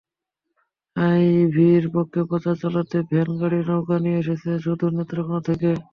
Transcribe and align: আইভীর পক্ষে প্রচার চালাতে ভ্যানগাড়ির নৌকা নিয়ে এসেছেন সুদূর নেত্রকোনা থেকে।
আইভীর 0.95 1.83
পক্ষে 1.95 2.21
প্রচার 2.29 2.55
চালাতে 2.61 2.97
ভ্যানগাড়ির 3.09 3.65
নৌকা 3.69 3.97
নিয়ে 4.03 4.21
এসেছেন 4.21 4.55
সুদূর 4.63 4.91
নেত্রকোনা 4.97 5.41
থেকে। 5.47 5.69